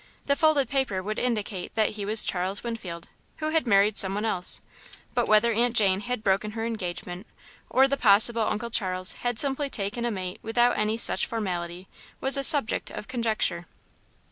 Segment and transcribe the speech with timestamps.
[0.25, 3.07] The folded paper would indicate that he was Charles Winfield,
[3.37, 4.59] who had married some one else,
[5.13, 7.27] but whether Aunt Jane had broken her engagement,
[7.69, 11.87] or the possible Uncle Charles had simply taken a mate without any such formality,
[12.19, 13.67] was a subject of conjecture.